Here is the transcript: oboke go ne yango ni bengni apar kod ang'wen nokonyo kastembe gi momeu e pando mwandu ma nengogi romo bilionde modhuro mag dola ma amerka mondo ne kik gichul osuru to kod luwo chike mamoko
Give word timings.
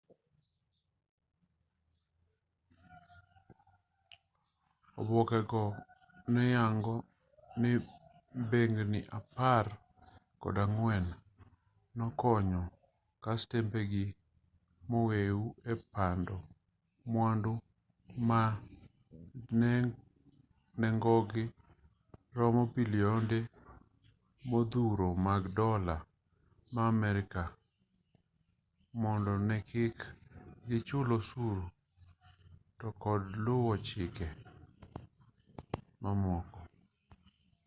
oboke 4.99 5.39
go 5.49 5.63
ne 6.33 6.43
yango 6.55 6.95
ni 7.61 7.71
bengni 8.49 8.99
apar 9.17 9.65
kod 10.41 10.55
ang'wen 10.63 11.05
nokonyo 11.97 12.61
kastembe 13.23 13.79
gi 13.91 14.05
momeu 14.89 15.41
e 15.71 15.73
pando 15.93 16.35
mwandu 17.11 17.53
ma 18.27 18.41
nengogi 20.79 21.43
romo 22.37 22.61
bilionde 22.73 23.39
modhuro 24.49 25.07
mag 25.25 25.43
dola 25.57 25.95
ma 26.73 26.81
amerka 26.91 27.43
mondo 29.01 29.33
ne 29.47 29.57
kik 29.69 29.97
gichul 30.67 31.07
osuru 31.17 31.65
to 32.79 32.87
kod 33.03 33.21
luwo 33.45 33.73
chike 33.87 34.27
mamoko 36.03 36.59